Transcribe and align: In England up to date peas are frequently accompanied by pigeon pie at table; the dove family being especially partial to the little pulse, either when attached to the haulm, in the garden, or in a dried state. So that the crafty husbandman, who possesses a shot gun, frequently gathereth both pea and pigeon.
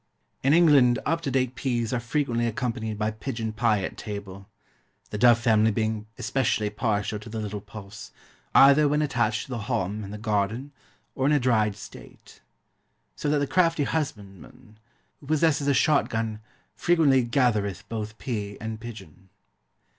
In 0.41 0.51
England 0.51 0.97
up 1.05 1.21
to 1.21 1.29
date 1.29 1.53
peas 1.53 1.93
are 1.93 1.99
frequently 1.99 2.47
accompanied 2.47 2.97
by 2.97 3.11
pigeon 3.11 3.53
pie 3.53 3.83
at 3.83 3.99
table; 3.99 4.49
the 5.11 5.17
dove 5.19 5.37
family 5.37 5.69
being 5.69 6.07
especially 6.17 6.71
partial 6.71 7.19
to 7.19 7.29
the 7.29 7.37
little 7.39 7.61
pulse, 7.61 8.09
either 8.55 8.87
when 8.87 9.03
attached 9.03 9.43
to 9.45 9.49
the 9.51 9.59
haulm, 9.69 10.03
in 10.03 10.09
the 10.09 10.17
garden, 10.17 10.71
or 11.13 11.27
in 11.27 11.31
a 11.31 11.39
dried 11.39 11.75
state. 11.75 12.41
So 13.15 13.29
that 13.29 13.37
the 13.37 13.45
crafty 13.45 13.83
husbandman, 13.83 14.79
who 15.19 15.27
possesses 15.27 15.67
a 15.67 15.73
shot 15.75 16.09
gun, 16.09 16.39
frequently 16.75 17.21
gathereth 17.21 17.87
both 17.87 18.17
pea 18.17 18.57
and 18.59 18.79
pigeon. 18.81 19.29